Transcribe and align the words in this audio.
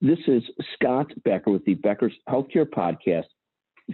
This 0.00 0.18
is 0.28 0.42
Scott 0.74 1.10
Becker 1.24 1.50
with 1.50 1.64
the 1.64 1.74
Becker's 1.74 2.12
Healthcare 2.28 2.66
Podcast. 2.66 3.24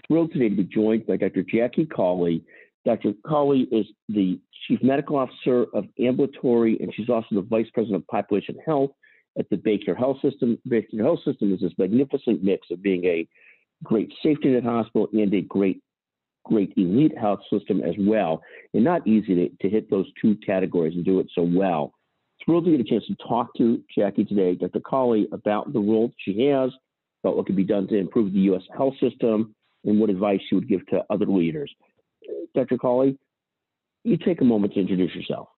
Thrilled 0.06 0.32
today 0.32 0.50
to 0.50 0.56
be 0.56 0.64
joined 0.64 1.06
by 1.06 1.16
Dr. 1.16 1.42
Jackie 1.42 1.86
Cawley. 1.86 2.44
Dr. 2.84 3.12
Cawley 3.26 3.62
is 3.72 3.86
the 4.08 4.38
Chief 4.66 4.82
Medical 4.82 5.16
Officer 5.16 5.66
of 5.72 5.86
Ambulatory, 5.98 6.76
and 6.80 6.92
she's 6.94 7.08
also 7.08 7.36
the 7.36 7.42
Vice 7.42 7.68
President 7.72 8.02
of 8.02 8.06
Population 8.08 8.56
Health 8.66 8.90
at 9.38 9.48
the 9.48 9.56
BayCare 9.56 9.96
Health 9.96 10.18
System. 10.20 10.58
BayCare 10.68 11.02
Health 11.02 11.20
System 11.24 11.54
is 11.54 11.60
this 11.60 11.72
magnificent 11.78 12.42
mix 12.42 12.66
of 12.70 12.82
being 12.82 13.04
a 13.04 13.26
great 13.82 14.12
safety 14.22 14.48
net 14.48 14.64
hospital 14.64 15.08
and 15.12 15.32
a 15.32 15.40
great, 15.42 15.82
great 16.44 16.74
elite 16.76 17.16
health 17.16 17.40
system 17.50 17.80
as 17.82 17.94
well. 17.98 18.42
And 18.74 18.84
not 18.84 19.06
easy 19.06 19.34
to, 19.34 19.48
to 19.62 19.68
hit 19.70 19.88
those 19.88 20.06
two 20.20 20.36
categories 20.44 20.94
and 20.94 21.04
do 21.04 21.20
it 21.20 21.28
so 21.34 21.42
well 21.42 21.94
thrilled 22.44 22.64
to 22.66 22.70
get 22.70 22.80
a 22.80 22.84
chance 22.84 23.04
to 23.06 23.16
talk 23.28 23.54
to 23.56 23.82
Jackie 23.96 24.24
today, 24.24 24.54
Dr. 24.54 24.80
Cawley, 24.80 25.28
about 25.32 25.72
the 25.72 25.80
role 25.80 26.12
she 26.18 26.46
has, 26.46 26.70
about 27.22 27.36
what 27.36 27.46
could 27.46 27.56
be 27.56 27.64
done 27.64 27.86
to 27.88 27.96
improve 27.96 28.32
the 28.32 28.40
U.S. 28.40 28.62
health 28.76 28.94
system, 29.00 29.54
and 29.84 30.00
what 30.00 30.10
advice 30.10 30.40
she 30.48 30.54
would 30.54 30.68
give 30.68 30.86
to 30.88 31.04
other 31.10 31.26
leaders. 31.26 31.72
Dr. 32.54 32.76
Cawley, 32.76 33.18
you 34.04 34.16
take 34.16 34.40
a 34.40 34.44
moment 34.44 34.74
to 34.74 34.80
introduce 34.80 35.14
yourself. 35.14 35.48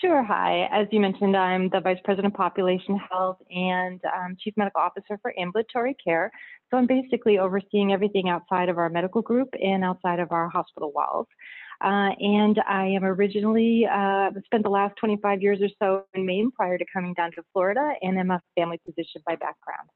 Sure. 0.00 0.24
Hi. 0.24 0.68
As 0.72 0.88
you 0.90 0.98
mentioned, 0.98 1.36
I'm 1.36 1.68
the 1.68 1.80
Vice 1.80 1.98
President 2.02 2.34
of 2.34 2.36
Population 2.36 2.98
Health 3.10 3.36
and 3.50 4.00
um, 4.04 4.36
Chief 4.40 4.52
Medical 4.56 4.80
Officer 4.80 5.18
for 5.20 5.38
Ambulatory 5.38 5.94
Care. 6.02 6.32
So 6.70 6.76
I'm 6.76 6.86
basically 6.86 7.38
overseeing 7.38 7.92
everything 7.92 8.28
outside 8.28 8.68
of 8.68 8.78
our 8.78 8.88
medical 8.88 9.22
group 9.22 9.50
and 9.62 9.84
outside 9.84 10.18
of 10.18 10.32
our 10.32 10.48
hospital 10.48 10.92
walls. 10.92 11.28
Uh, 11.82 12.10
and 12.20 12.60
I 12.68 12.86
am 12.86 13.04
originally 13.04 13.86
uh, 13.92 14.30
spent 14.44 14.62
the 14.62 14.70
last 14.70 14.94
25 15.00 15.42
years 15.42 15.58
or 15.60 15.68
so 15.82 16.04
in 16.14 16.24
Maine 16.24 16.52
prior 16.52 16.78
to 16.78 16.84
coming 16.92 17.12
down 17.14 17.32
to 17.32 17.42
Florida, 17.52 17.94
and 18.02 18.18
am 18.18 18.30
a 18.30 18.40
family 18.56 18.80
physician 18.86 19.20
by 19.26 19.32
background. 19.32 19.88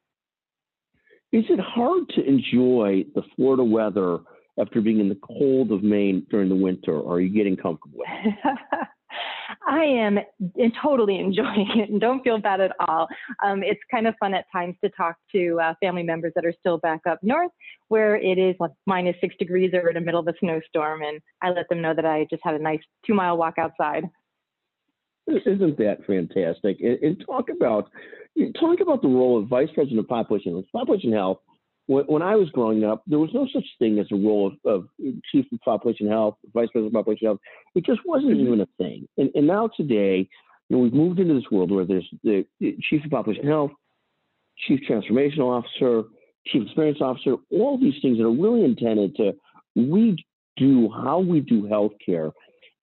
Is 1.33 1.45
it 1.49 1.61
hard 1.61 2.09
to 2.11 2.25
enjoy 2.25 3.05
the 3.15 3.23
Florida 3.37 3.63
weather 3.63 4.19
after 4.59 4.81
being 4.81 5.01
in 5.01 5.09
the 5.09 5.19
cold 5.23 5.71
of 5.71 5.83
Maine 5.83 6.27
during 6.31 6.49
the 6.49 6.57
winter? 6.57 6.99
Or 6.99 7.17
are 7.17 7.21
you 7.21 7.29
getting 7.29 7.57
comfortable? 7.57 8.01
I 9.67 9.85
am 9.85 10.19
totally 10.83 11.19
enjoying 11.19 11.69
it 11.77 11.91
and 11.91 12.01
don't 12.01 12.23
feel 12.23 12.39
bad 12.39 12.61
at 12.61 12.73
all. 12.89 13.09
Um, 13.45 13.63
it's 13.63 13.81
kind 13.91 14.07
of 14.07 14.15
fun 14.19 14.35
at 14.35 14.47
times 14.53 14.77
to 14.83 14.91
talk 14.91 15.17
to 15.33 15.59
uh, 15.61 15.75
family 15.81 16.03
members 16.03 16.33
that 16.35 16.45
are 16.45 16.55
still 16.59 16.79
back 16.79 17.01
up 17.09 17.19
north 17.23 17.51
where 17.89 18.17
it 18.17 18.39
is 18.39 18.57
like 18.59 18.73
minus 18.87 19.17
six 19.21 19.35
degrees 19.39 19.73
or 19.73 19.89
in 19.89 19.95
the 19.95 20.01
middle 20.01 20.21
of 20.21 20.29
a 20.29 20.35
snowstorm. 20.41 21.03
And 21.03 21.21
I 21.43 21.51
let 21.51 21.69
them 21.69 21.81
know 21.81 21.95
that 21.95 22.05
I 22.05 22.27
just 22.31 22.43
had 22.45 22.55
a 22.55 22.59
nice 22.59 22.81
two 23.07 23.15
mile 23.15 23.37
walk 23.37 23.55
outside. 23.59 24.05
Isn't 25.29 25.77
that 25.79 25.99
fantastic? 26.07 26.79
And, 26.81 26.99
and 27.03 27.25
talk 27.27 27.49
about 27.49 27.91
talk 28.61 28.81
about 28.81 29.03
the 29.03 29.09
role 29.09 29.39
of 29.39 29.49
vice 29.49 29.69
president 29.75 30.01
of 30.01 30.09
population. 30.09 30.63
Population 30.73 31.13
health 31.13 31.39
when, 31.87 32.05
when 32.05 32.23
I 32.23 32.37
was 32.37 32.51
growing 32.51 32.85
up, 32.85 33.03
there 33.07 33.19
was 33.19 33.31
no 33.33 33.47
such 33.53 33.65
thing 33.79 33.99
as 33.99 34.07
a 34.13 34.17
role 34.17 34.53
of, 34.65 34.73
of 34.73 34.89
chief 35.31 35.47
of 35.53 35.61
population 35.61 36.09
health, 36.09 36.37
vice 36.53 36.69
president 36.73 36.89
of 36.89 36.93
population 36.93 37.27
health. 37.27 37.41
It 37.75 37.85
just 37.85 38.01
wasn't 38.05 38.33
mm-hmm. 38.33 38.47
even 38.47 38.61
a 38.61 38.69
thing. 38.79 39.09
And, 39.17 39.31
and 39.35 39.47
now 39.47 39.71
today, 39.77 40.29
you 40.69 40.77
know, 40.77 40.83
we've 40.83 40.93
moved 40.93 41.21
into 41.21 41.35
this 41.35 41.51
world 41.51 41.71
where 41.71 41.85
there's 41.85 42.09
the 42.25 42.45
chief 42.61 43.05
of 43.05 43.11
population 43.11 43.47
health, 43.47 43.71
chief 44.67 44.81
transformational 44.89 45.57
officer, 45.57 46.09
chief 46.47 46.65
experience 46.65 46.99
officer, 47.01 47.37
all 47.51 47.79
these 47.79 47.95
things 48.03 48.19
that 48.19 48.25
are 48.25 48.31
really 48.31 48.65
intended 48.65 49.15
to 49.17 49.33
redo 49.77 50.89
how 50.93 51.21
we 51.21 51.41
do 51.41 51.63
healthcare. 51.63 52.33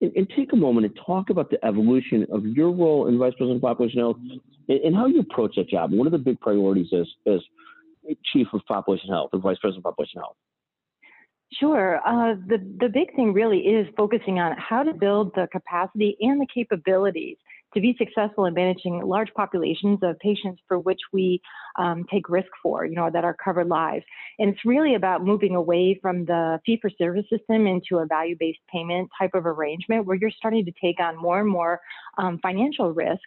And, 0.02 0.12
and 0.18 0.30
take 0.36 0.52
a 0.52 0.58
moment 0.58 0.86
and 0.86 1.00
talk 1.06 1.30
about 1.30 1.50
the 1.50 1.64
evolution 1.66 2.26
of 2.30 2.46
your 2.46 2.72
role 2.72 3.08
in 3.08 3.18
vice 3.18 3.34
president 3.38 3.58
of 3.58 3.62
population 3.62 4.00
health 4.00 4.18
and, 4.68 4.80
and 4.80 4.96
how 4.96 5.06
you 5.06 5.22
approach 5.22 5.56
that 5.56 5.70
job. 5.70 5.94
One 5.94 6.08
of 6.08 6.12
the 6.12 6.20
big 6.20 6.42
priorities 6.42 6.90
is, 6.92 7.08
is 7.26 7.42
chief 8.32 8.48
of 8.54 8.62
population 8.68 9.09
health 9.09 9.30
or 9.34 9.40
vice 9.40 9.58
president 9.59 9.86
of 9.86 9.92
population 9.92 10.22
health? 10.22 10.36
Sure. 11.59 12.00
Uh, 12.06 12.36
the 12.48 12.58
the 12.80 12.90
big 12.90 13.16
thing 13.16 13.32
really 13.34 13.59
is 13.59 13.88
focusing 13.96 14.40
on 14.40 14.56
how 14.58 14.81
to 14.84 14.94
build 14.94 15.31
the 15.36 15.47
capacity 15.52 16.18
and 16.19 16.42
the 16.42 16.47
capabilities 16.53 17.38
to 17.74 17.81
be 17.81 17.96
successful 17.97 18.46
in 18.46 18.53
managing 18.53 19.02
large 19.02 19.34
populations 19.36 20.00
of 20.03 20.18
patients 20.19 20.62
for 20.68 20.80
which 20.80 21.00
we 21.12 21.42
um, 21.78 22.06
take 22.12 22.30
risk 22.30 22.50
for, 22.62 22.86
you 22.86 22.96
know, 22.96 23.09
that 23.12 23.24
are 23.24 23.36
covered 23.44 23.68
lives. 23.68 24.06
And 24.40 24.50
it's 24.50 24.66
really 24.66 24.96
about 24.96 25.24
moving 25.24 25.56
away 25.56 25.97
from 26.02 26.25
the 26.25 26.59
fee 26.66 26.78
for 26.81 26.90
service 26.97 27.25
system 27.30 27.68
into 27.68 27.97
a 27.97 28.06
value 28.06 28.36
based 28.40 28.59
payment 28.72 29.09
type 29.19 29.31
of 29.34 29.46
arrangement 29.46 30.06
where 30.06 30.16
you're 30.16 30.31
starting 30.31 30.66
to 30.66 30.72
take 30.81 31.00
on 31.00 31.18
more 31.18 31.40
and 31.40 31.50
more 31.50 31.80
um, 32.18 32.40
financial 32.42 32.94
risk 32.94 33.24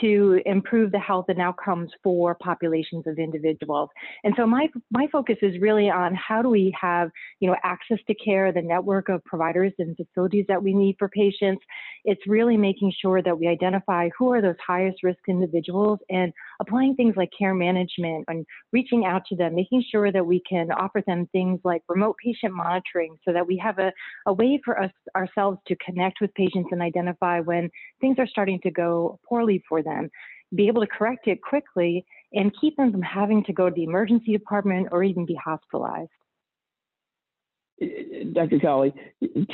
to 0.00 0.40
improve 0.46 0.92
the 0.92 0.98
health 0.98 1.26
and 1.28 1.40
outcomes 1.40 1.90
for 2.02 2.34
populations 2.34 3.06
of 3.06 3.18
individuals. 3.18 3.90
And 4.24 4.34
so 4.36 4.46
my 4.46 4.68
my 4.90 5.06
focus 5.10 5.36
is 5.42 5.60
really 5.60 5.90
on 5.90 6.14
how 6.14 6.42
do 6.42 6.48
we 6.48 6.74
have, 6.80 7.10
you 7.40 7.48
know, 7.48 7.56
access 7.64 7.98
to 8.06 8.14
care, 8.14 8.52
the 8.52 8.62
network 8.62 9.08
of 9.08 9.24
providers 9.24 9.72
and 9.78 9.96
facilities 9.96 10.44
that 10.48 10.62
we 10.62 10.74
need 10.74 10.96
for 10.98 11.08
patients. 11.08 11.64
It's 12.06 12.24
really 12.28 12.56
making 12.56 12.92
sure 13.02 13.20
that 13.20 13.36
we 13.36 13.48
identify 13.48 14.08
who 14.16 14.32
are 14.32 14.40
those 14.40 14.54
highest 14.64 15.02
risk 15.02 15.18
individuals 15.26 15.98
and 16.08 16.32
applying 16.60 16.94
things 16.94 17.14
like 17.16 17.30
care 17.36 17.52
management 17.52 18.24
and 18.28 18.46
reaching 18.72 19.04
out 19.04 19.22
to 19.26 19.36
them, 19.36 19.56
making 19.56 19.82
sure 19.90 20.12
that 20.12 20.24
we 20.24 20.40
can 20.48 20.70
offer 20.70 21.02
them 21.04 21.28
things 21.32 21.58
like 21.64 21.82
remote 21.88 22.14
patient 22.24 22.54
monitoring 22.54 23.16
so 23.24 23.32
that 23.32 23.44
we 23.44 23.56
have 23.56 23.80
a, 23.80 23.92
a 24.26 24.32
way 24.32 24.60
for 24.64 24.80
us 24.80 24.92
ourselves 25.16 25.58
to 25.66 25.74
connect 25.84 26.20
with 26.20 26.32
patients 26.34 26.68
and 26.70 26.80
identify 26.80 27.40
when 27.40 27.68
things 28.00 28.20
are 28.20 28.28
starting 28.28 28.60
to 28.60 28.70
go 28.70 29.18
poorly 29.28 29.60
for 29.68 29.82
them, 29.82 30.08
be 30.54 30.68
able 30.68 30.82
to 30.82 30.86
correct 30.86 31.26
it 31.26 31.42
quickly 31.42 32.06
and 32.32 32.52
keep 32.60 32.76
them 32.76 32.92
from 32.92 33.02
having 33.02 33.42
to 33.42 33.52
go 33.52 33.68
to 33.68 33.74
the 33.74 33.82
emergency 33.82 34.30
department 34.30 34.86
or 34.92 35.02
even 35.02 35.26
be 35.26 35.34
hospitalized. 35.44 36.10
Dr. 38.32 38.58
Cawley, 38.58 38.94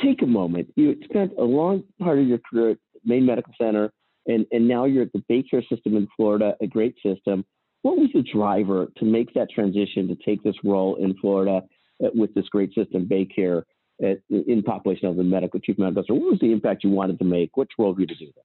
take 0.01 0.21
a 0.21 0.25
moment. 0.27 0.71
You 0.75 0.95
spent 1.03 1.33
a 1.37 1.43
long 1.43 1.83
part 1.99 2.19
of 2.19 2.27
your 2.27 2.39
career 2.39 2.71
at 2.71 2.77
Maine 3.03 3.25
Medical 3.25 3.53
Center 3.59 3.91
and, 4.27 4.45
and 4.51 4.67
now 4.67 4.85
you're 4.85 5.03
at 5.03 5.13
the 5.13 5.23
BayCare 5.29 5.67
system 5.67 5.97
in 5.97 6.07
Florida, 6.15 6.55
a 6.61 6.67
great 6.67 6.95
system. 7.05 7.45
What 7.81 7.97
was 7.97 8.09
the 8.13 8.21
driver 8.21 8.87
to 8.97 9.05
make 9.05 9.33
that 9.33 9.49
transition 9.49 10.07
to 10.07 10.15
take 10.25 10.41
this 10.43 10.55
role 10.63 10.95
in 10.95 11.15
Florida 11.17 11.61
uh, 12.03 12.09
with 12.13 12.33
this 12.33 12.47
great 12.49 12.73
system, 12.73 13.05
BayCare, 13.05 13.63
at, 14.01 14.19
in 14.29 14.63
population 14.63 15.07
health 15.07 15.19
and 15.19 15.29
medical 15.29 15.59
chief 15.59 15.77
medical 15.77 15.99
officer? 15.99 16.13
What 16.13 16.31
was 16.31 16.39
the 16.39 16.51
impact 16.51 16.83
you 16.83 16.89
wanted 16.91 17.19
to 17.19 17.25
make? 17.25 17.57
What 17.57 17.67
drove 17.77 17.99
you 17.99 18.07
to 18.07 18.15
do 18.15 18.27
that? 18.27 18.43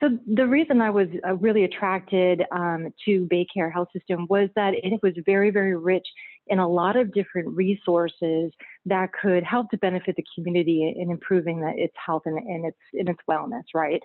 So 0.00 0.16
the 0.32 0.46
reason 0.46 0.80
I 0.80 0.90
was 0.90 1.08
uh, 1.26 1.34
really 1.38 1.64
attracted 1.64 2.42
um, 2.52 2.94
to 3.04 3.28
BayCare 3.32 3.72
Health 3.72 3.88
System 3.92 4.26
was 4.30 4.48
that 4.54 4.74
it 4.74 5.00
was 5.02 5.14
very, 5.26 5.50
very 5.50 5.76
rich 5.76 6.06
in 6.48 6.58
a 6.58 6.68
lot 6.68 6.96
of 6.96 7.12
different 7.12 7.48
resources 7.56 8.52
that 8.86 9.10
could 9.12 9.44
help 9.44 9.70
to 9.70 9.78
benefit 9.78 10.16
the 10.16 10.24
community 10.34 10.94
in 10.98 11.10
improving 11.10 11.60
the, 11.60 11.72
its 11.76 11.94
health 12.04 12.22
and, 12.26 12.38
and, 12.38 12.64
its 12.64 12.78
and 12.94 13.08
its 13.08 13.18
wellness, 13.28 13.64
right? 13.74 14.00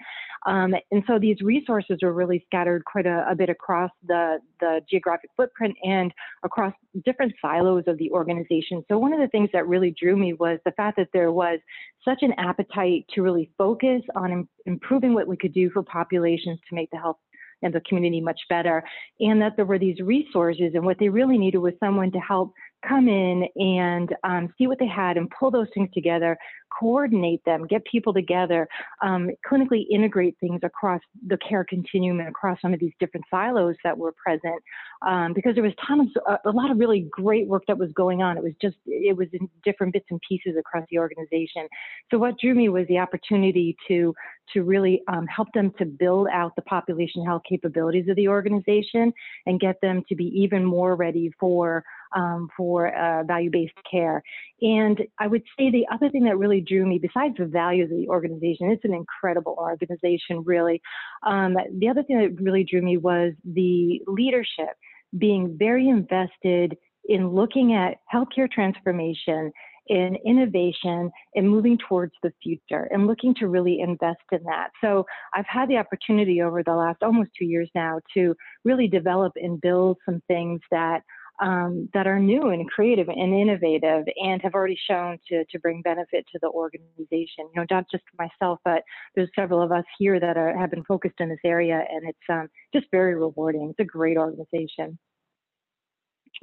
Um, 0.45 0.73
and 0.91 1.03
so 1.07 1.19
these 1.19 1.37
resources 1.41 1.99
are 2.03 2.11
really 2.11 2.43
scattered 2.45 2.83
quite 2.85 3.05
a, 3.05 3.25
a, 3.29 3.35
bit 3.35 3.49
across 3.49 3.91
the 4.07 4.39
the 4.59 4.81
geographic 4.89 5.29
footprint 5.35 5.75
and 5.83 6.13
across 6.43 6.73
different 7.05 7.33
silos 7.41 7.83
of 7.87 7.97
the 7.97 8.11
organization. 8.11 8.83
So 8.87 8.97
one 8.97 9.13
of 9.13 9.19
the 9.19 9.27
things 9.27 9.49
that 9.53 9.67
really 9.67 9.95
drew 9.99 10.15
me 10.15 10.33
was 10.33 10.59
the 10.65 10.71
fact 10.71 10.97
that 10.97 11.09
there 11.13 11.31
was 11.31 11.59
such 12.03 12.21
an 12.21 12.33
appetite 12.37 13.05
to 13.15 13.21
really 13.21 13.51
focus 13.57 14.01
on 14.15 14.31
Im- 14.31 14.49
improving 14.65 15.13
what 15.13 15.27
we 15.27 15.37
could 15.37 15.53
do 15.53 15.69
for 15.69 15.83
populations 15.83 16.59
to 16.69 16.75
make 16.75 16.89
the 16.91 16.97
health 16.97 17.17
and 17.63 17.73
the 17.73 17.81
community 17.81 18.21
much 18.21 18.41
better. 18.49 18.83
And 19.19 19.41
that 19.41 19.55
there 19.55 19.65
were 19.65 19.79
these 19.79 19.99
resources, 19.99 20.71
and 20.73 20.85
what 20.85 20.99
they 20.99 21.09
really 21.09 21.37
needed 21.37 21.59
was 21.59 21.73
someone 21.79 22.11
to 22.11 22.19
help 22.19 22.53
come 22.87 23.07
in 23.07 23.45
and 23.55 24.15
um, 24.23 24.53
see 24.57 24.67
what 24.67 24.79
they 24.79 24.87
had 24.87 25.17
and 25.17 25.29
pull 25.29 25.51
those 25.51 25.67
things 25.73 25.89
together, 25.93 26.37
coordinate 26.77 27.43
them, 27.45 27.67
get 27.67 27.83
people 27.85 28.13
together, 28.13 28.67
um, 29.01 29.29
clinically 29.49 29.85
integrate 29.91 30.35
things 30.39 30.59
across 30.63 31.01
the 31.27 31.37
care 31.37 31.65
continuum 31.67 32.19
and 32.19 32.29
across 32.29 32.59
some 32.61 32.73
of 32.73 32.79
these 32.79 32.93
different 32.99 33.25
silos 33.29 33.75
that 33.83 33.97
were 33.97 34.13
present. 34.13 34.61
Um, 35.05 35.33
because 35.33 35.55
there 35.55 35.63
was 35.63 35.73
tons, 35.85 36.11
a, 36.27 36.37
a 36.45 36.51
lot 36.51 36.71
of 36.71 36.77
really 36.77 37.07
great 37.11 37.47
work 37.47 37.63
that 37.67 37.77
was 37.77 37.91
going 37.93 38.21
on. 38.21 38.37
It 38.37 38.43
was 38.43 38.53
just, 38.61 38.77
it 38.85 39.15
was 39.15 39.27
in 39.33 39.49
different 39.63 39.93
bits 39.93 40.05
and 40.09 40.19
pieces 40.27 40.55
across 40.57 40.85
the 40.89 40.99
organization. 40.99 41.67
So 42.11 42.17
what 42.17 42.37
drew 42.39 42.55
me 42.55 42.69
was 42.69 42.87
the 42.87 42.99
opportunity 42.99 43.75
to 43.87 44.13
to 44.51 44.63
really 44.63 45.01
um, 45.07 45.25
help 45.27 45.47
them 45.53 45.71
to 45.77 45.85
build 45.85 46.27
out 46.31 46.55
the 46.55 46.61
population 46.63 47.25
health 47.25 47.43
capabilities 47.47 48.07
of 48.09 48.15
the 48.17 48.27
organization 48.27 49.13
and 49.45 49.59
get 49.59 49.79
them 49.81 50.03
to 50.09 50.15
be 50.15 50.25
even 50.25 50.65
more 50.65 50.95
ready 50.95 51.31
for 51.39 51.83
um, 52.15 52.47
for 52.55 52.95
uh, 52.95 53.23
value-based 53.23 53.73
care. 53.89 54.21
And 54.61 54.99
I 55.19 55.27
would 55.27 55.43
say 55.57 55.71
the 55.71 55.87
other 55.91 56.09
thing 56.09 56.23
that 56.25 56.37
really 56.37 56.61
drew 56.61 56.85
me, 56.85 56.99
besides 56.99 57.35
the 57.37 57.45
values 57.45 57.91
of 57.91 57.97
the 57.97 58.07
organization, 58.07 58.71
it's 58.71 58.85
an 58.85 58.93
incredible 58.93 59.55
organization, 59.57 60.43
really. 60.45 60.81
Um, 61.25 61.55
the 61.79 61.89
other 61.89 62.03
thing 62.03 62.19
that 62.19 62.41
really 62.41 62.63
drew 62.63 62.81
me 62.81 62.97
was 62.97 63.33
the 63.43 64.01
leadership 64.07 64.75
being 65.17 65.55
very 65.57 65.87
invested 65.89 66.77
in 67.05 67.29
looking 67.29 67.73
at 67.73 67.97
healthcare 68.13 68.49
transformation 68.49 69.51
in 69.87 70.15
innovation 70.25 71.11
and 71.35 71.49
moving 71.49 71.77
towards 71.89 72.13
the 72.23 72.31
future 72.41 72.87
and 72.91 73.05
looking 73.05 73.35
to 73.35 73.47
really 73.47 73.81
invest 73.81 74.21
in 74.31 74.41
that. 74.45 74.69
So 74.81 75.05
I've 75.33 75.45
had 75.47 75.67
the 75.69 75.77
opportunity 75.77 76.41
over 76.41 76.63
the 76.63 76.73
last 76.73 77.03
almost 77.03 77.31
two 77.37 77.45
years 77.45 77.69
now 77.75 77.99
to 78.13 78.33
really 78.63 78.87
develop 78.87 79.33
and 79.35 79.59
build 79.59 79.97
some 80.05 80.21
things 80.27 80.61
that 80.71 81.01
um, 81.41 81.89
that 81.93 82.07
are 82.07 82.19
new 82.19 82.49
and 82.49 82.69
creative 82.69 83.09
and 83.09 83.33
innovative 83.33 84.05
and 84.17 84.41
have 84.41 84.53
already 84.53 84.77
shown 84.87 85.17
to, 85.29 85.43
to 85.45 85.59
bring 85.59 85.81
benefit 85.81 86.25
to 86.31 86.39
the 86.41 86.49
organization. 86.49 87.49
You 87.53 87.61
know, 87.61 87.65
not 87.69 87.85
just 87.91 88.03
myself, 88.17 88.59
but 88.63 88.83
there's 89.15 89.29
several 89.35 89.61
of 89.61 89.71
us 89.71 89.85
here 89.97 90.19
that 90.19 90.37
are, 90.37 90.57
have 90.57 90.71
been 90.71 90.83
focused 90.83 91.19
in 91.19 91.29
this 91.29 91.39
area, 91.43 91.83
and 91.89 92.07
it's 92.07 92.17
um, 92.29 92.49
just 92.73 92.87
very 92.91 93.15
rewarding. 93.15 93.69
It's 93.69 93.79
a 93.79 93.83
great 93.83 94.17
organization. 94.17 94.97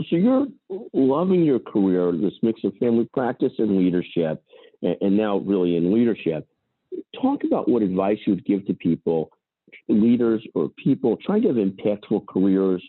So 0.09 0.17
you're 0.17 0.47
loving 0.93 1.45
your 1.45 1.59
career, 1.59 2.13
this 2.13 2.33
mix 2.43 2.61
of 2.65 2.75
family 2.79 3.09
practice 3.13 3.53
and 3.59 3.77
leadership, 3.77 4.43
and, 4.83 4.97
and 5.01 5.17
now 5.17 5.39
really 5.39 5.77
in 5.77 5.93
leadership. 5.93 6.49
Talk 7.21 7.45
about 7.45 7.69
what 7.69 7.83
advice 7.83 8.19
you 8.27 8.35
would 8.35 8.45
give 8.45 8.67
to 8.67 8.75
people, 8.75 9.31
leaders 9.89 10.45
or 10.55 10.71
people 10.83 11.17
trying 11.25 11.43
to 11.43 11.49
have 11.49 11.57
impactful 11.57 12.27
careers 12.27 12.83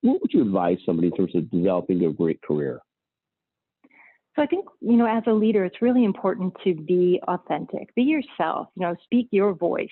what 0.00 0.20
would 0.20 0.32
you 0.32 0.42
advise 0.42 0.78
somebody 0.84 1.08
in 1.08 1.16
terms 1.16 1.34
of 1.34 1.50
developing 1.50 2.04
a 2.04 2.12
great 2.12 2.40
career? 2.42 2.80
So 4.36 4.42
I 4.42 4.46
think, 4.46 4.64
you 4.80 4.96
know, 4.96 5.06
as 5.06 5.22
a 5.28 5.32
leader, 5.32 5.64
it's 5.64 5.80
really 5.80 6.04
important 6.04 6.54
to 6.64 6.74
be 6.74 7.20
authentic, 7.28 7.94
be 7.94 8.02
yourself, 8.02 8.66
you 8.74 8.82
know, 8.82 8.96
speak 9.04 9.28
your 9.30 9.54
voice, 9.54 9.86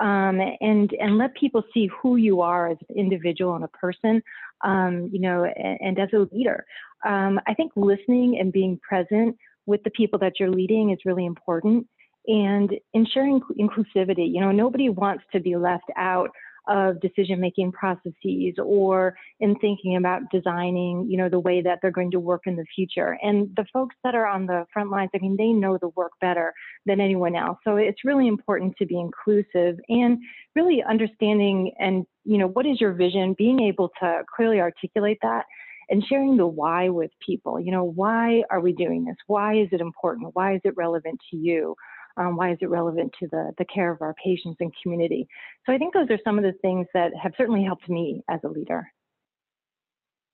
um, 0.00 0.40
and 0.62 0.90
and 0.98 1.18
let 1.18 1.34
people 1.34 1.62
see 1.74 1.90
who 2.00 2.16
you 2.16 2.40
are 2.40 2.68
as 2.68 2.78
an 2.88 2.96
individual 2.96 3.54
and 3.54 3.64
a 3.64 3.68
person, 3.68 4.22
um, 4.64 5.10
you 5.12 5.20
know, 5.20 5.44
and, 5.44 5.78
and, 5.82 5.98
as 5.98 6.08
a 6.14 6.26
leader. 6.34 6.64
Um, 7.04 7.38
I 7.46 7.52
think 7.52 7.72
listening 7.76 8.38
and 8.40 8.50
being 8.50 8.80
present 8.88 9.36
with 9.66 9.82
the 9.82 9.90
people 9.90 10.18
that 10.20 10.40
you're 10.40 10.50
leading 10.50 10.90
is 10.90 10.98
really 11.04 11.26
important, 11.26 11.86
and 12.26 12.72
ensuring 12.94 13.42
inclusivity. 13.60 14.32
You 14.32 14.40
know, 14.40 14.52
nobody 14.52 14.88
wants 14.88 15.24
to 15.32 15.40
be 15.40 15.54
left 15.56 15.90
out 15.98 16.30
of 16.68 17.00
decision 17.00 17.40
making 17.40 17.72
processes 17.72 18.54
or 18.62 19.16
in 19.40 19.54
thinking 19.56 19.96
about 19.96 20.22
designing, 20.30 21.06
you 21.08 21.16
know, 21.16 21.28
the 21.28 21.40
way 21.40 21.60
that 21.60 21.78
they're 21.82 21.90
going 21.90 22.10
to 22.10 22.20
work 22.20 22.42
in 22.46 22.56
the 22.56 22.64
future. 22.74 23.18
And 23.22 23.50
the 23.56 23.66
folks 23.72 23.96
that 24.04 24.14
are 24.14 24.26
on 24.26 24.46
the 24.46 24.64
front 24.72 24.90
lines, 24.90 25.10
I 25.14 25.18
mean, 25.18 25.36
they 25.36 25.48
know 25.48 25.78
the 25.78 25.88
work 25.88 26.12
better 26.20 26.52
than 26.86 27.00
anyone 27.00 27.34
else. 27.34 27.58
So 27.64 27.76
it's 27.76 28.04
really 28.04 28.28
important 28.28 28.76
to 28.78 28.86
be 28.86 28.98
inclusive 28.98 29.78
and 29.88 30.18
really 30.54 30.82
understanding 30.88 31.72
and, 31.78 32.06
you 32.24 32.38
know, 32.38 32.48
what 32.48 32.66
is 32.66 32.80
your 32.80 32.92
vision, 32.92 33.34
being 33.36 33.60
able 33.60 33.90
to 34.00 34.22
clearly 34.36 34.60
articulate 34.60 35.18
that 35.22 35.44
and 35.88 36.02
sharing 36.08 36.36
the 36.36 36.46
why 36.46 36.88
with 36.88 37.10
people. 37.24 37.60
You 37.60 37.72
know, 37.72 37.84
why 37.84 38.42
are 38.50 38.60
we 38.60 38.72
doing 38.72 39.04
this? 39.04 39.16
Why 39.26 39.56
is 39.56 39.68
it 39.72 39.80
important? 39.80 40.30
Why 40.32 40.54
is 40.54 40.60
it 40.64 40.74
relevant 40.76 41.20
to 41.30 41.36
you? 41.36 41.74
Um, 42.16 42.36
why 42.36 42.52
is 42.52 42.58
it 42.60 42.70
relevant 42.70 43.12
to 43.20 43.28
the, 43.28 43.52
the 43.58 43.64
care 43.64 43.90
of 43.90 44.02
our 44.02 44.14
patients 44.22 44.56
and 44.60 44.72
community? 44.82 45.26
So 45.66 45.72
I 45.72 45.78
think 45.78 45.94
those 45.94 46.10
are 46.10 46.18
some 46.24 46.38
of 46.38 46.44
the 46.44 46.52
things 46.60 46.86
that 46.94 47.12
have 47.20 47.32
certainly 47.36 47.64
helped 47.64 47.88
me 47.88 48.22
as 48.28 48.40
a 48.44 48.48
leader. 48.48 48.86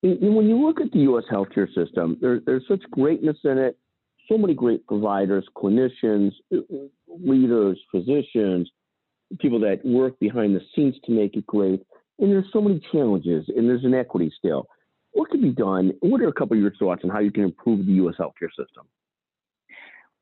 When 0.01 0.47
you 0.47 0.65
look 0.65 0.79
at 0.79 0.91
the 0.91 0.99
U.S. 0.99 1.25
healthcare 1.29 1.67
system, 1.73 2.17
there, 2.21 2.39
there's 2.45 2.63
such 2.67 2.81
greatness 2.89 3.37
in 3.43 3.57
it, 3.57 3.77
so 4.29 4.37
many 4.37 4.53
great 4.53 4.85
providers, 4.87 5.45
clinicians, 5.57 6.31
leaders, 7.07 7.79
physicians, 7.91 8.69
people 9.39 9.59
that 9.59 9.83
work 9.83 10.17
behind 10.19 10.55
the 10.55 10.61
scenes 10.73 10.95
to 11.05 11.11
make 11.11 11.35
it 11.35 11.45
great. 11.47 11.85
And 12.19 12.31
there's 12.31 12.45
so 12.53 12.61
many 12.61 12.81
challenges, 12.91 13.45
and 13.55 13.67
there's 13.67 13.83
inequity 13.83 14.31
still. 14.37 14.67
What 15.11 15.29
could 15.31 15.41
be 15.41 15.51
done? 15.51 15.93
What 16.01 16.21
are 16.21 16.27
a 16.27 16.33
couple 16.33 16.55
of 16.55 16.61
your 16.61 16.73
thoughts 16.75 17.01
on 17.03 17.09
how 17.09 17.19
you 17.19 17.31
can 17.31 17.43
improve 17.43 17.85
the 17.85 17.93
U.S. 17.93 18.15
healthcare 18.19 18.49
system? 18.49 18.85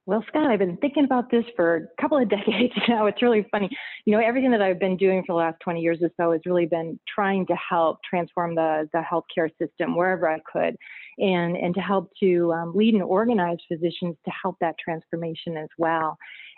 Well, 0.08 0.24
Scott, 0.30 0.50
I've 0.50 0.60
been 0.60 0.78
thinking 0.78 1.04
about 1.04 1.30
this 1.30 1.44
for 1.58 1.76
a 1.76 2.02
couple 2.02 2.18
of 2.18 2.30
decades 2.30 2.74
now. 2.88 3.08
It's 3.08 3.22
really 3.22 3.46
funny. 3.52 3.70
You 4.06 4.14
know, 4.14 4.24
everything 4.26 4.52
that 4.52 4.62
I've 4.62 4.80
been 4.80 4.96
doing 4.96 5.22
for 5.28 5.34
the 5.34 5.38
last 5.38 5.60
20 5.60 5.82
years 5.82 6.00
or 6.02 6.10
so 6.16 6.32
has 6.32 6.40
really 6.46 6.66
been 6.66 6.98
trying 7.14 7.46
to 7.48 7.56
help 7.56 8.00
transform 8.10 8.56
the, 8.56 8.90
the 8.94 9.02
healthcare 9.02 9.50
system 9.60 9.98
wherever 9.98 10.30
I 10.30 10.40
could 10.50 10.78
and, 11.18 11.58
and 11.58 11.76
to 11.76 11.82
help 11.82 12.10
to 12.22 12.54
um, 12.54 12.74
lead 12.74 12.94
and 12.94 13.04
organize 13.04 13.58
physicians 13.68 14.16
to 14.24 14.32
help 14.42 14.56
that 14.62 14.76
transformation 14.80 15.58
as 15.58 15.68
well. 15.78 16.18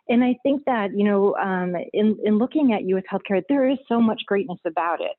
And 0.10 0.24
I 0.24 0.36
think 0.42 0.66
that, 0.66 0.90
you 0.96 1.04
know, 1.04 1.36
um, 1.36 1.76
in, 1.94 2.18
in 2.24 2.40
looking 2.40 2.74
at 2.74 2.84
US 2.86 3.04
healthcare, 3.12 3.44
there 3.48 3.70
is 3.70 3.78
so 3.88 4.02
much 4.02 4.22
greatness 4.26 4.60
about 4.66 5.02
it. 5.02 5.12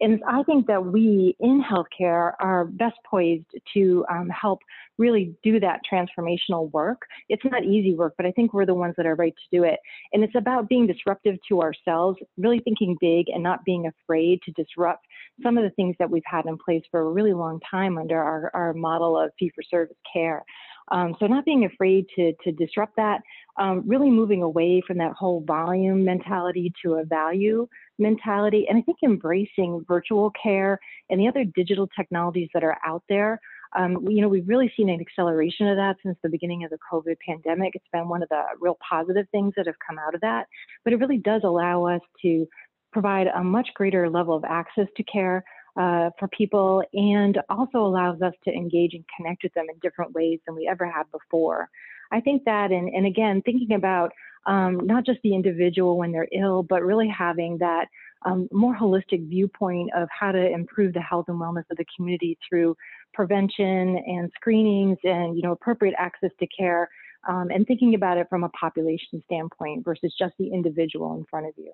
And 0.00 0.22
I 0.26 0.42
think 0.44 0.66
that 0.68 0.84
we 0.84 1.36
in 1.40 1.62
healthcare 1.62 2.32
are 2.40 2.64
best 2.64 2.96
poised 3.08 3.44
to 3.74 4.06
um, 4.10 4.28
help 4.28 4.60
really 4.96 5.34
do 5.42 5.60
that 5.60 5.80
transformational 5.90 6.72
work. 6.72 7.02
It's 7.28 7.44
not 7.44 7.64
easy 7.64 7.94
work, 7.94 8.14
but 8.16 8.24
I 8.24 8.32
think 8.32 8.54
we're 8.54 8.66
the 8.66 8.74
ones 8.74 8.94
that 8.96 9.06
are 9.06 9.16
right 9.16 9.34
to 9.34 9.56
do 9.56 9.64
it. 9.64 9.78
And 10.12 10.24
it's 10.24 10.34
about 10.34 10.68
being 10.68 10.86
disruptive 10.86 11.36
to 11.48 11.60
ourselves, 11.60 12.18
really 12.36 12.60
thinking 12.60 12.96
big 13.00 13.26
and 13.28 13.42
not 13.42 13.64
being 13.64 13.86
afraid 13.86 14.40
to 14.44 14.52
disrupt 14.52 15.04
some 15.42 15.58
of 15.58 15.64
the 15.64 15.70
things 15.70 15.94
that 15.98 16.10
we've 16.10 16.22
had 16.24 16.46
in 16.46 16.56
place 16.58 16.82
for 16.90 17.00
a 17.00 17.10
really 17.10 17.32
long 17.32 17.60
time 17.70 17.98
under 17.98 18.20
our, 18.20 18.50
our 18.54 18.72
model 18.74 19.18
of 19.18 19.30
fee 19.38 19.52
for 19.54 19.62
service 19.62 19.96
care. 20.12 20.44
Um, 20.90 21.16
so 21.18 21.26
not 21.26 21.44
being 21.44 21.64
afraid 21.64 22.06
to, 22.16 22.32
to 22.44 22.52
disrupt 22.52 22.96
that, 22.96 23.20
um, 23.58 23.82
really 23.86 24.10
moving 24.10 24.42
away 24.42 24.82
from 24.86 24.98
that 24.98 25.12
whole 25.12 25.44
volume 25.46 26.04
mentality 26.04 26.72
to 26.82 26.94
a 26.94 27.04
value 27.04 27.68
mentality, 27.98 28.66
and 28.68 28.78
I 28.78 28.82
think 28.82 28.98
embracing 29.02 29.84
virtual 29.86 30.32
care 30.40 30.78
and 31.10 31.20
the 31.20 31.28
other 31.28 31.44
digital 31.44 31.88
technologies 31.96 32.48
that 32.54 32.64
are 32.64 32.78
out 32.86 33.02
there 33.08 33.40
um, 33.76 34.08
you 34.08 34.22
know, 34.22 34.28
we've 34.28 34.48
really 34.48 34.72
seen 34.76 34.88
an 34.88 35.00
acceleration 35.00 35.68
of 35.68 35.76
that 35.76 35.96
since 36.02 36.16
the 36.22 36.28
beginning 36.28 36.64
of 36.64 36.70
the 36.70 36.78
COVID 36.90 37.16
pandemic. 37.26 37.74
It's 37.74 37.84
been 37.92 38.08
one 38.08 38.22
of 38.22 38.28
the 38.28 38.42
real 38.60 38.78
positive 38.88 39.26
things 39.30 39.52
that 39.56 39.66
have 39.66 39.76
come 39.86 39.98
out 39.98 40.14
of 40.14 40.20
that. 40.22 40.46
But 40.84 40.92
it 40.92 40.96
really 40.96 41.18
does 41.18 41.42
allow 41.44 41.84
us 41.86 42.00
to 42.22 42.46
provide 42.92 43.26
a 43.26 43.44
much 43.44 43.68
greater 43.74 44.08
level 44.08 44.34
of 44.34 44.44
access 44.44 44.86
to 44.96 45.02
care 45.02 45.44
uh, 45.78 46.10
for 46.18 46.28
people 46.28 46.82
and 46.92 47.40
also 47.48 47.78
allows 47.78 48.20
us 48.20 48.34
to 48.44 48.50
engage 48.50 48.94
and 48.94 49.04
connect 49.16 49.44
with 49.44 49.54
them 49.54 49.66
in 49.72 49.78
different 49.80 50.12
ways 50.12 50.40
than 50.46 50.56
we 50.56 50.68
ever 50.68 50.90
have 50.90 51.06
before. 51.12 51.68
I 52.10 52.20
think 52.20 52.44
that, 52.44 52.72
and, 52.72 52.88
and 52.88 53.06
again, 53.06 53.42
thinking 53.42 53.74
about 53.74 54.12
um, 54.46 54.80
not 54.86 55.04
just 55.04 55.20
the 55.22 55.34
individual 55.34 55.96
when 55.98 56.10
they're 56.10 56.28
ill, 56.32 56.62
but 56.62 56.82
really 56.82 57.08
having 57.08 57.58
that 57.58 57.86
um, 58.24 58.48
more 58.50 58.76
holistic 58.76 59.28
viewpoint 59.28 59.90
of 59.94 60.08
how 60.10 60.32
to 60.32 60.50
improve 60.50 60.94
the 60.94 61.00
health 61.00 61.26
and 61.28 61.38
wellness 61.38 61.64
of 61.70 61.76
the 61.76 61.84
community 61.94 62.36
through 62.48 62.76
prevention 63.14 64.02
and 64.06 64.30
screenings 64.34 64.98
and 65.04 65.36
you 65.36 65.42
know 65.42 65.52
appropriate 65.52 65.94
access 65.98 66.30
to 66.40 66.46
care 66.48 66.88
um, 67.28 67.50
and 67.50 67.66
thinking 67.66 67.94
about 67.94 68.18
it 68.18 68.26
from 68.28 68.42
a 68.42 68.48
population 68.50 69.22
standpoint 69.26 69.84
versus 69.84 70.12
just 70.18 70.34
the 70.38 70.48
individual 70.52 71.14
in 71.16 71.24
front 71.30 71.46
of 71.46 71.52
you. 71.56 71.72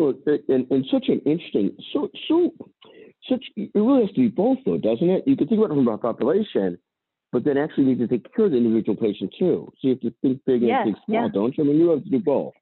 And, 0.00 0.66
and 0.70 0.86
such 0.90 1.08
an 1.08 1.20
interesting, 1.26 1.76
so 1.92 2.08
so 2.26 2.52
such 3.28 3.44
it 3.56 3.70
really 3.74 4.00
has 4.02 4.14
to 4.14 4.20
be 4.20 4.28
both 4.28 4.58
though, 4.64 4.78
doesn't 4.78 5.10
it? 5.10 5.24
You 5.26 5.36
can 5.36 5.46
think 5.46 5.58
about 5.58 5.72
it 5.72 5.74
from 5.74 5.88
a 5.88 5.98
population, 5.98 6.78
but 7.32 7.44
then 7.44 7.58
actually 7.58 7.84
need 7.84 7.98
to 7.98 8.08
take 8.08 8.34
care 8.34 8.46
of 8.46 8.52
the 8.52 8.56
individual 8.56 8.96
patient 8.96 9.34
too. 9.38 9.70
So 9.74 9.88
you 9.88 9.90
have 9.90 10.00
to 10.00 10.14
think 10.22 10.40
big 10.46 10.62
and 10.62 10.84
think 10.84 10.96
small, 11.04 11.28
don't 11.28 11.56
you? 11.56 11.64
I 11.64 11.66
mean, 11.66 11.76
you 11.76 11.90
have 11.90 12.02
to 12.04 12.10
do 12.10 12.18
both. 12.18 12.54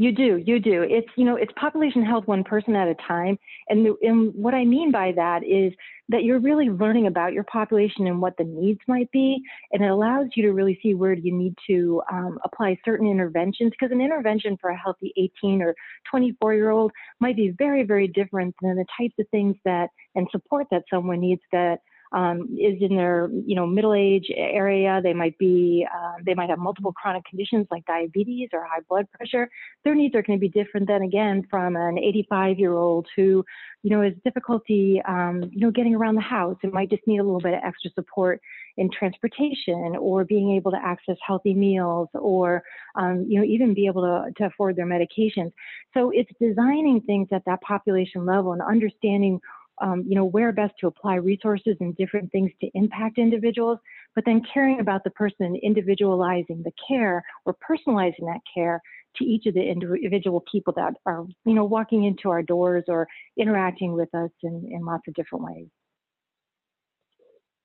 You 0.00 0.12
do, 0.12 0.42
you 0.46 0.60
do. 0.60 0.82
It's 0.82 1.10
you 1.16 1.26
know, 1.26 1.36
it's 1.36 1.52
population 1.60 2.02
health 2.02 2.26
one 2.26 2.42
person 2.42 2.74
at 2.74 2.88
a 2.88 2.94
time, 3.06 3.38
and, 3.68 3.84
the, 3.84 3.94
and 4.00 4.34
what 4.34 4.54
I 4.54 4.64
mean 4.64 4.90
by 4.90 5.12
that 5.12 5.44
is 5.44 5.74
that 6.08 6.24
you're 6.24 6.38
really 6.38 6.70
learning 6.70 7.06
about 7.06 7.34
your 7.34 7.44
population 7.44 8.06
and 8.06 8.18
what 8.18 8.34
the 8.38 8.44
needs 8.44 8.80
might 8.88 9.12
be, 9.12 9.42
and 9.72 9.84
it 9.84 9.90
allows 9.90 10.28
you 10.34 10.42
to 10.44 10.52
really 10.52 10.80
see 10.82 10.94
where 10.94 11.12
you 11.12 11.36
need 11.36 11.54
to 11.66 12.00
um, 12.10 12.38
apply 12.46 12.78
certain 12.82 13.08
interventions. 13.08 13.72
Because 13.72 13.92
an 13.92 14.00
intervention 14.00 14.56
for 14.58 14.70
a 14.70 14.76
healthy 14.78 15.12
18 15.18 15.60
or 15.60 15.74
24 16.10 16.54
year 16.54 16.70
old 16.70 16.92
might 17.20 17.36
be 17.36 17.50
very, 17.58 17.82
very 17.82 18.08
different 18.08 18.54
than 18.62 18.76
the 18.76 18.86
types 18.98 19.16
of 19.18 19.28
things 19.28 19.54
that 19.66 19.90
and 20.14 20.26
support 20.32 20.66
that 20.70 20.84
someone 20.88 21.20
needs 21.20 21.42
that 21.52 21.80
um, 22.12 22.56
is 22.58 22.76
in 22.80 22.96
their 22.96 23.30
you 23.46 23.54
know 23.54 23.66
middle 23.66 23.94
age 23.94 24.30
area. 24.34 25.00
They 25.02 25.14
might 25.14 25.38
be 25.38 25.86
uh, 25.92 26.14
they 26.24 26.34
might 26.34 26.50
have 26.50 26.58
multiple 26.58 26.92
chronic 26.92 27.24
conditions 27.24 27.66
like 27.70 27.84
diabetes 27.86 28.48
or 28.52 28.64
high 28.64 28.80
blood 28.88 29.06
pressure. 29.12 29.48
Their 29.84 29.94
needs 29.94 30.14
are 30.14 30.22
going 30.22 30.38
to 30.38 30.40
be 30.40 30.48
different 30.48 30.88
than 30.88 31.02
again 31.02 31.46
from 31.50 31.76
an 31.76 31.98
85 31.98 32.58
year 32.58 32.72
old 32.72 33.06
who 33.14 33.44
you 33.82 33.90
know 33.90 34.02
has 34.02 34.12
difficulty 34.24 35.00
um, 35.06 35.42
you 35.52 35.60
know 35.60 35.70
getting 35.70 35.94
around 35.94 36.16
the 36.16 36.20
house 36.20 36.56
and 36.62 36.72
might 36.72 36.90
just 36.90 37.06
need 37.06 37.18
a 37.18 37.24
little 37.24 37.40
bit 37.40 37.54
of 37.54 37.60
extra 37.62 37.90
support 37.94 38.40
in 38.76 38.90
transportation 38.90 39.96
or 39.98 40.24
being 40.24 40.56
able 40.56 40.70
to 40.70 40.78
access 40.82 41.16
healthy 41.24 41.54
meals 41.54 42.08
or 42.14 42.62
um, 42.96 43.24
you 43.28 43.38
know 43.38 43.44
even 43.44 43.72
be 43.74 43.86
able 43.86 44.02
to, 44.02 44.32
to 44.36 44.46
afford 44.46 44.74
their 44.76 44.86
medications. 44.86 45.52
So 45.94 46.10
it's 46.10 46.30
designing 46.40 47.00
things 47.02 47.28
at 47.32 47.44
that 47.46 47.60
population 47.62 48.26
level 48.26 48.52
and 48.52 48.62
understanding 48.62 49.40
um, 49.80 50.04
you 50.06 50.14
know, 50.14 50.24
where 50.24 50.52
best 50.52 50.74
to 50.80 50.86
apply 50.86 51.16
resources 51.16 51.76
and 51.80 51.96
different 51.96 52.30
things 52.32 52.50
to 52.60 52.68
impact 52.74 53.18
individuals, 53.18 53.78
but 54.14 54.24
then 54.24 54.42
caring 54.52 54.80
about 54.80 55.04
the 55.04 55.10
person 55.10 55.58
individualizing 55.62 56.62
the 56.62 56.72
care 56.86 57.22
or 57.44 57.54
personalizing 57.54 58.26
that 58.26 58.40
care 58.52 58.80
to 59.16 59.24
each 59.24 59.46
of 59.46 59.54
the 59.54 59.62
individual 59.62 60.44
people 60.50 60.72
that 60.76 60.94
are, 61.06 61.26
you 61.44 61.54
know, 61.54 61.64
walking 61.64 62.04
into 62.04 62.28
our 62.30 62.42
doors 62.42 62.84
or 62.88 63.06
interacting 63.36 63.92
with 63.92 64.14
us 64.14 64.30
in, 64.42 64.68
in 64.70 64.84
lots 64.84 65.02
of 65.08 65.14
different 65.14 65.44
ways. 65.44 65.66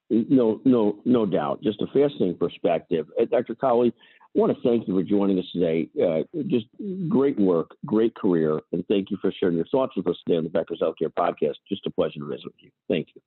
No, 0.09 0.61
no, 0.65 0.99
no 1.03 1.25
doubt. 1.25 1.63
Just 1.63 1.81
a 1.81 1.87
fascinating 1.87 2.37
perspective. 2.37 3.07
Uh, 3.19 3.25
Dr. 3.25 3.55
Cawley, 3.55 3.91
I 4.35 4.39
want 4.39 4.55
to 4.55 4.61
thank 4.67 4.87
you 4.87 4.93
for 4.93 5.03
joining 5.03 5.39
us 5.39 5.45
today. 5.53 5.87
Uh, 6.01 6.23
just 6.47 6.65
great 7.07 7.39
work, 7.39 7.75
great 7.85 8.15
career, 8.15 8.59
and 8.73 8.85
thank 8.87 9.09
you 9.09 9.17
for 9.21 9.31
sharing 9.31 9.55
your 9.55 9.65
thoughts 9.67 9.95
with 9.95 10.07
us 10.07 10.17
today 10.25 10.37
on 10.37 10.43
the 10.43 10.49
Becker's 10.49 10.81
Healthcare 10.81 11.13
Podcast. 11.17 11.55
Just 11.69 11.85
a 11.85 11.89
pleasure 11.89 12.19
to 12.19 12.25
visit 12.25 12.45
with 12.45 12.55
you. 12.59 12.69
Thank 12.89 13.09
you. 13.15 13.21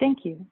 Thank 0.00 0.24
you. 0.24 0.46